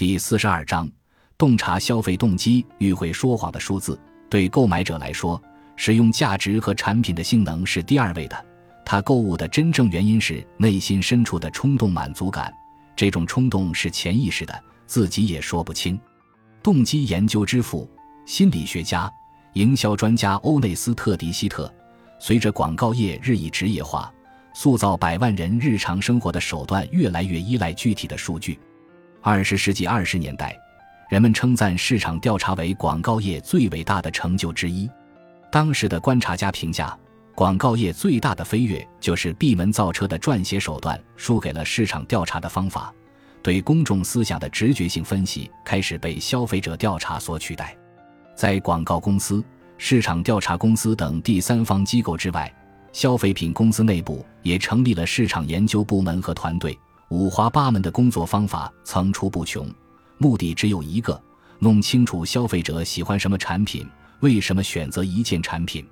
[0.00, 0.90] 第四十二章，
[1.36, 4.00] 洞察消费动机与会说谎的数字。
[4.30, 5.38] 对购买者来说，
[5.76, 8.46] 使用价值和产品的性能是第二位的。
[8.82, 12.50] 他购物的真正原因是内心深处的冲动满足感，
[12.96, 16.00] 这种冲动是潜意识的，自己也说不清。
[16.62, 17.86] 动机研究之父、
[18.24, 19.12] 心理学家、
[19.52, 21.70] 营销专家欧内斯特·迪希特，
[22.18, 24.10] 随着广告业日益职业化，
[24.54, 28.58] 塑造百万人日常生活的手段越来越依赖具体的数据。
[29.22, 30.58] 二十世纪二十年代，
[31.10, 34.88] 人们称赞市场调查为广告业最伟大的成就之一。
[35.52, 36.96] 当时的观察家评价，
[37.34, 42.90] 广告业最大的飞跃就是闭门造车的撰写手段输给了市场调查的方法。
[43.42, 47.76] 对公众思想的直觉性分析开始被消费者调查所取代，
[48.34, 49.44] 在广告公司、
[49.76, 52.50] 市场调查公司等第三方机构之外，
[52.90, 56.78] 消费品公司内部也成立了市场研究部门和团队，
[57.10, 59.68] 五花八门的工作方法层出不穷，
[60.16, 61.20] 目的只有一个：
[61.58, 63.84] 弄清楚消费者喜欢什么产品，
[64.20, 65.84] 为什么选择一件产品。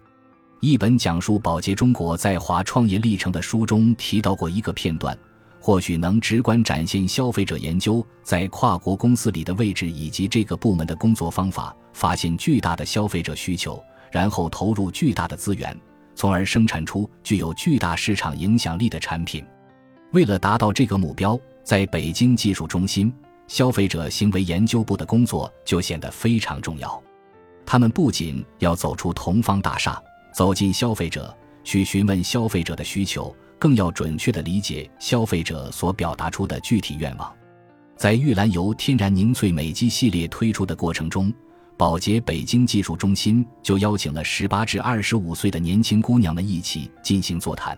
[0.61, 5.17] 一本讲述宝洁中国在华创业历程的书中提到过一个片段。
[5.61, 15.77] 或许能直观展现消费者研究在跨国公司里的位置以及这个部门的工作方法，发现巨大的消费者需求，然后投入巨大的资源，
[16.15, 19.45] 从而生产出具有巨大市场影响力的产品。
[20.13, 23.13] 为了达到这个目标，在北京技术中心
[23.47, 27.03] 消费者行为研究部的工作就显得非常重要。
[27.67, 33.35] 他们不仅要走出同方大厦，走进消费者，去询问消费者的需求。
[33.61, 37.35] 更要准确地理解消费者所表达出的具体愿望。
[37.97, 41.35] 在玉兰油天然凝萃美肌系列推出的过程中，
[41.77, 47.77] 宝洁北京技术中心就邀请了十八至二十五岁的年轻姑娘们一起进行座谈。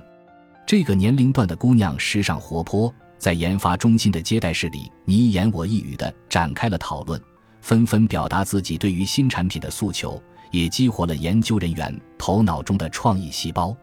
[0.71, 7.21] 这个年龄段的姑娘时尚活泼，在研发中心的接待室里，你一言我一语地展开了讨论，
[7.61, 13.77] 纷纷表达自己对于新产品的诉求，也激活了研究人员头脑中的创意细胞。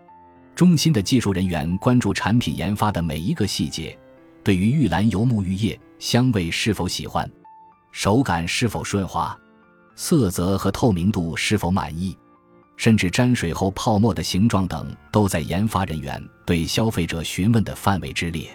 [0.55, 3.99] 中心的技术人员关注产品研发的每一个细节，
[4.41, 7.29] 对于玉兰油沐浴液香味是否喜欢，
[7.91, 9.37] 手感是否顺滑，
[9.97, 12.17] 色泽和透明度是否满意，
[12.77, 18.47] 甚至沾水后泡沫的形状等，都在研发人员对消费者询问的范围之列。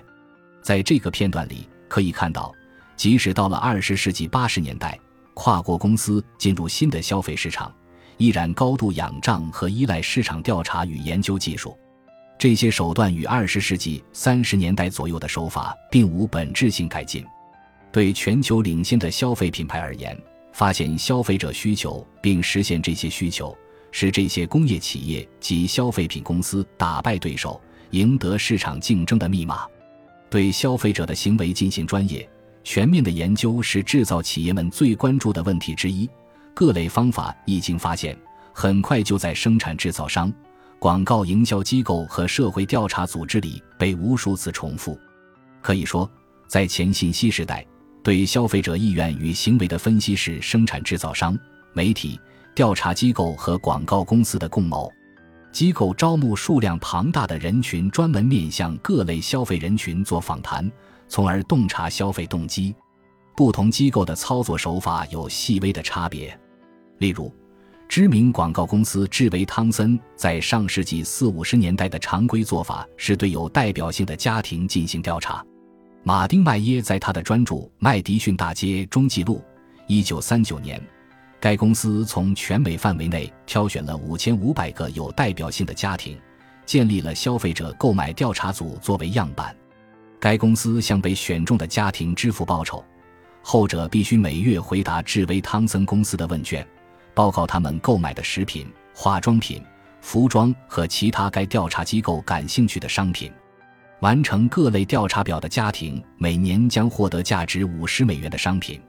[0.62, 2.54] 在这个片段里可以看到，
[2.96, 4.98] 即使到了二十世纪八十年代，
[5.34, 7.74] 跨国公司进入新的消费市场，
[8.16, 11.76] 依然高度仰仗和依赖市场调查与研究技术。
[12.38, 17.24] 这些手段与二十世纪三十年代左右的手法并无本质性改进。
[17.90, 20.16] 对全球领先的消费品牌而言，
[20.52, 23.56] 发现消费者需求并实现这些需求，
[23.92, 27.60] 是这些工业企业及消费品公司打败对手、
[27.90, 29.64] 赢得市场竞争的密码。
[30.28, 32.28] 对消费者的行为进行专业、
[32.64, 36.08] 全面的研究是制造企业们最关注的问题之一。
[36.54, 38.16] 各类方法一经发现，
[38.52, 40.32] 很快就在生产制造商。
[40.78, 44.98] 广告营销机构和社会调查组织里被无数次重复。
[45.60, 46.10] 可以说，
[46.48, 47.64] 在前信息时代，
[48.02, 51.38] 对消费者意愿与行为的分析是生产制造商、
[51.72, 52.18] 媒体、
[52.54, 54.90] 调查机构和广告公司的共谋。
[55.50, 60.70] 机构招募数量庞大的人群，专门面向各类消费人群做访谈，
[61.08, 62.74] 从而洞察消费动机。
[63.36, 66.38] 不同机构的操作手法有细微的差别，
[66.98, 67.32] 例如。
[67.88, 75.44] 知名广告公司智维汤森在上世纪四五十年代的常规做法是对有代表性的家庭进行调查。
[76.02, 79.44] 马丁麦耶在他的专著《麦迪逊大街》中记录，
[79.88, 80.82] 一九三九年，
[81.42, 86.16] 该公司从全美范围内挑选了五千五百个有代表性的家庭，
[86.64, 89.52] 建立了消费者购买调查组作为样板。
[90.20, 92.84] 该公司向被选中的家庭支付报酬，
[93.42, 96.64] 后者必须每月回答智威汤森公司的问卷。
[97.12, 99.60] 报告他们购买的食品、化妆品、
[100.00, 103.32] 服装和其他该调查机构感兴趣的商品。
[103.98, 108.80] 完成各类调查表的家庭每年将获得价值五十美元的商品。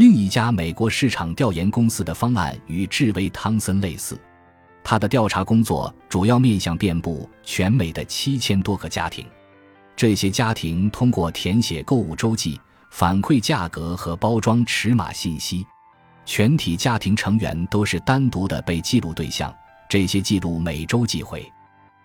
[0.00, 4.18] 另一家美国市场调研公司的方案与智威汤森类似，
[4.82, 9.26] 他的调查工作主要面向遍布全美的七千多个家庭。
[9.94, 12.58] 这些家庭通过填写购物周记，
[12.90, 15.66] 反馈价格和包装尺码信息。
[16.24, 19.54] 全体家庭成员都是单独的被记录对象，
[19.86, 21.46] 这些记录每周寄回。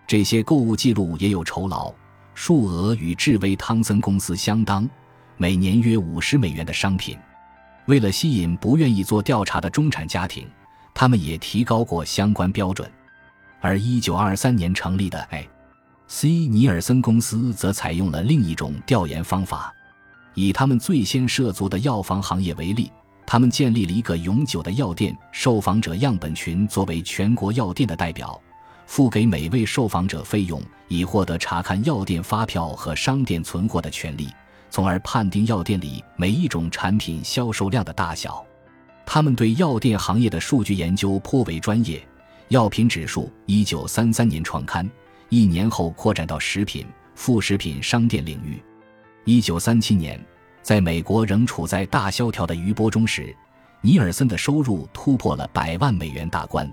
[0.06, 1.90] 这些购物记录也有酬劳，
[2.34, 4.86] 数额与智威汤森公司相当，
[5.38, 7.16] 每年约五十美元的商品。
[7.86, 10.46] 为了吸引不愿意做调查的中产家庭，
[10.92, 12.90] 他们也提高过相关标准。
[13.60, 16.28] 而一九二三年成立的 A.C.
[16.28, 19.72] 尼尔森公司则采用了另一种调研方法。
[20.34, 22.90] 以他们最先涉足的药房行业为例，
[23.24, 28.38] 他们建立了一个永久的药店受访者样本群，作为全国药店的代表，
[28.86, 34.28] 付给每位受访者费用，以获得查看药店发票和商店存货的权利，
[34.76, 38.44] 从而判定药店里每一种产品销售量的大小。
[39.06, 42.06] 他们对药店行业的数据研究颇为专业。
[42.48, 44.86] 药品指数一九三三年创刊，
[45.30, 46.84] 一年后扩展到食品、
[47.14, 48.62] 副食品商店领域。
[49.24, 50.22] 一九三七年，
[50.60, 53.34] 在美国仍处在大萧条的余波中时，
[53.80, 56.70] 尼尔森的收入突破了百万美元大关。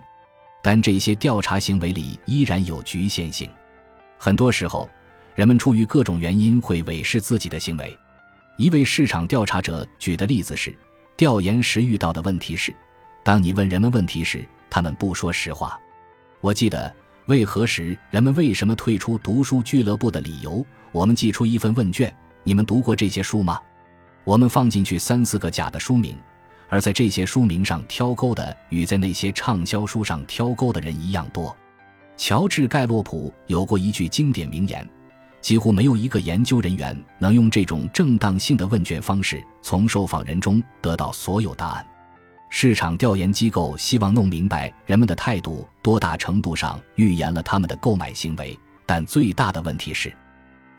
[0.61, 3.49] 但这些调查行为里依然有局限性。
[4.17, 4.89] 很多时候，
[5.35, 7.97] 人们出于各种原因会伪饰自己的行为。
[8.57, 10.75] 一位市场调查者举的例子是：
[11.17, 12.73] 调研时遇到的问题是，
[13.23, 14.45] 当你问人们问题时。
[14.69, 15.79] 他们不说实话。
[16.41, 16.91] 我记得
[17.27, 20.65] 为何时人们为什么退出读书俱乐部的理由。
[20.91, 22.11] 我们寄出一份问卷，
[22.43, 23.61] 你们读过这些书吗？
[24.23, 26.17] 我们放进去三四个假的书名，
[26.69, 31.55] 而在这些书名上挑钩的与在那些畅销书上挑钩的人一样多。
[32.17, 34.89] 乔治·盖洛普有过一句经典名言：
[35.43, 41.85] 几乎没有一个研究人员能用这种正当性的问卷方式从受访人中得到所有答案。
[42.49, 50.15] 市场调研机构希望弄明白人们的态度多大程度上预言了他们的购买行为，但最大的问题是，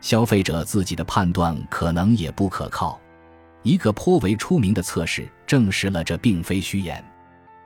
[0.01, 2.99] 消费者自己的判断可能也不可靠。
[3.63, 7.05] 一个颇为出名的测试证实了这并非虚言，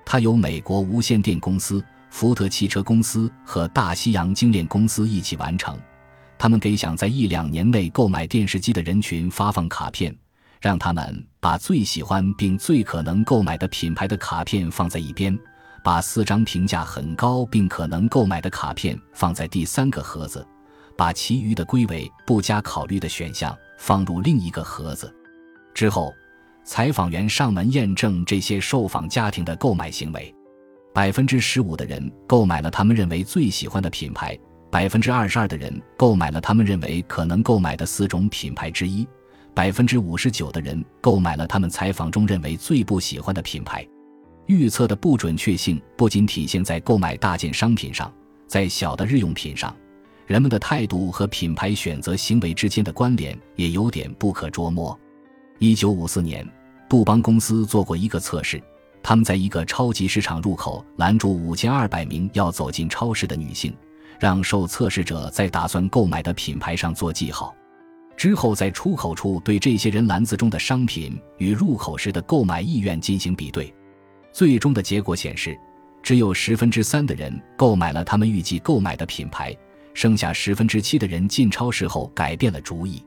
[0.04, 5.78] 它由美国无线电公司、福特汽车公司和大西洋精炼公司一起完成。
[6.38, 10.16] 他们给想在一两年内购买电视机的人群发放卡片。
[10.60, 15.38] 让他们把最喜欢并最可能购买的品牌的卡片放在一边，
[15.84, 20.44] 把四张评价很高并可能购买的卡片放在第三个盒子，
[20.96, 25.14] 把其余的归为不加考虑的选项放入另一个盒子。
[25.72, 26.12] 之后，
[26.64, 30.34] 采访员上门验证这些受访家庭的购买行为。
[30.92, 34.36] 百分之十五的人购买了他们认为最喜欢的品牌，
[34.70, 39.06] 百分之二十二的人购买了他们认为可能购买的四种品牌之一。
[39.54, 43.84] 百分之五十九的人购买了他们采访中认为最不喜欢的品牌。
[44.46, 48.12] 预测的不准确性不仅体现在购买大件商品上，
[48.46, 49.74] 在小的日用品上，
[50.26, 54.98] 人们的态度和品牌选择行为之间的关联也有点不可捉摸。
[55.58, 56.46] 一九五四年，
[56.88, 58.62] 杜邦公司做过一个测试，
[59.02, 63.74] 他们在一个超级市场入口拦住五千二百名要走进超市的女性，
[64.18, 67.54] 让受测试者在打算购买的品牌上做记号。
[68.16, 73.72] 之后，在出口处对这些人篮子中的商品与入口时的购买意愿进行比对，
[74.32, 75.56] 最终的结果显示，
[76.02, 79.56] 只有十分之三的人购买了他们预计购买的品牌，
[79.94, 83.00] 剩下十分之七的人进超市后改变了主意。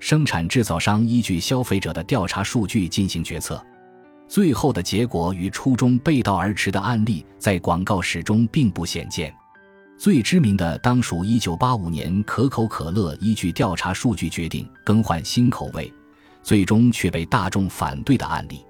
[0.00, 3.64] 生产制造商依据消费者的调查数据进行决策，
[4.28, 9.34] 最后的结果与初衷背道而驰的案例在广告史中并不鲜见。
[10.02, 15.94] 最知名的当属1985年可口可乐依据调查数据决定更换新口味，
[16.42, 18.66] 最终却被大众反对的案例。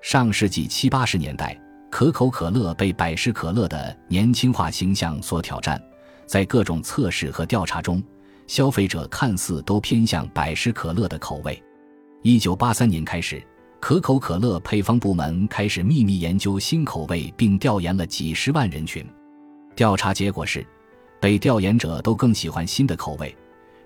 [0.00, 1.60] 上世纪七八十年代，
[1.90, 5.82] 可口可乐被百事可乐的年轻化形象所挑战，
[6.26, 8.00] 在各种测试和调查中，
[8.46, 11.60] 消费者看似都偏向百事可乐的口味。
[12.22, 13.44] 1983年开始，
[13.80, 19.04] 可口可乐配方部门开始秘密研究新口味，并调研了几十万人群。
[19.78, 20.66] 调查结果是，
[21.20, 23.32] 被调研者都更喜欢新的口味。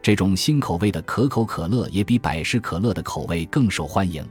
[0.00, 4.26] 这种新口味的可口可乐也比百事可乐的口味更受欢迎。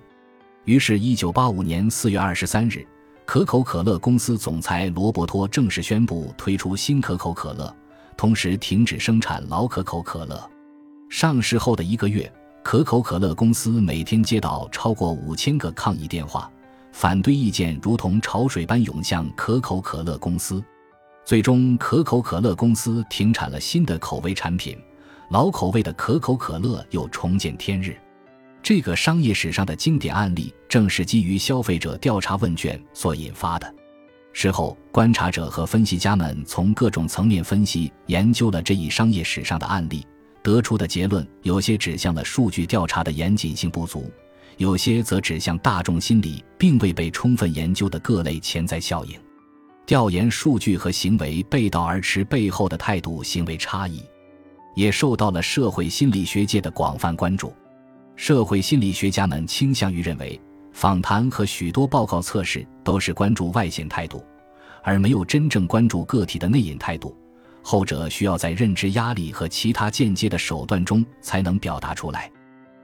[0.65, 2.83] 于是，一九八五年四月二十三日，
[3.27, 7.71] 可口可乐公司总裁罗伯托正式宣布推出新可口可乐，
[8.17, 10.49] 同时停止生产老可口可乐。
[11.11, 12.27] 上市后的一个月，
[12.63, 16.51] 可口可乐公司每天接到超过五千个抗议电话，
[16.91, 20.59] 反对意见如同潮水般涌向可口可乐公司。
[21.31, 24.77] 最终，可口可乐公司停产了新的口味产品，
[25.29, 27.97] 老口味的可口可乐又重见天日。
[28.61, 33.75] 这个商业史上的经典案例，正是基于消费者调查问卷所引发的。
[34.33, 40.05] 事后，观察者和分析家们从各种层面分析研究了这一商业史上的案例，
[40.43, 44.11] 得出的结论有些指向了数据调查的严谨性不足，
[44.57, 49.17] 有些则指向大众心理并未被充分研究的各类潜在效应。
[49.91, 54.01] 调研数据和行为背道而驰背后的态度行为差异，
[54.73, 57.53] 也受到了社会心理学界的广泛关注。
[58.15, 60.39] 社会心理学家们倾向于认为，
[60.71, 64.23] 访谈和许多报告测试都是关注外显态度，
[64.81, 67.13] 而没有真正关注个体的内隐态度。
[67.61, 72.31] 后者需要在认知压力和其他间接的手段中才能表达出来。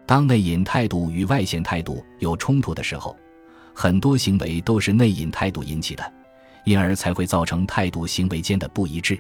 [0.05, 3.15] 当内隐态度与外显态度有冲突的时候，
[3.73, 6.03] 很多行为都是内隐态度引起的，
[6.67, 9.17] 因而才会造成态度行为间的不一致。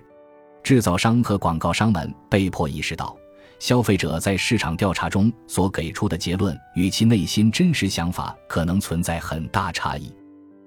[0.61, 3.15] 制造商和广告商们被迫意识到，
[3.57, 10.13] 消费者在市场调查中所给出的结论与其内心真实想法可能存在很大差异。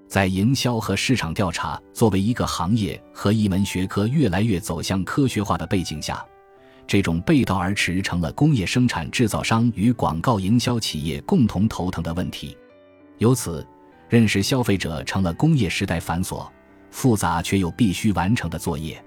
[0.08, 6.24] 在营销和市场调查作为一个行业和一门学科越来越走向科学化的背景下，
[6.86, 12.56] 这种背道而驰成了工业生产制造商与广告营销企业共同头疼的问题。
[13.18, 13.64] 由此，
[14.08, 16.48] 认识消费者成了工业时代繁琐、
[16.90, 19.02] 复杂却又必须完成的作业。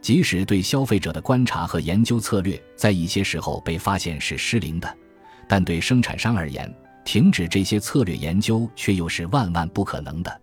[0.00, 4.96] 即使对消费者的观察和研究策略在一些时候被发现是失灵的，
[5.48, 6.72] 但对生产商而言，
[7.04, 10.40] 停止这些策略研究却又是万万不可能的。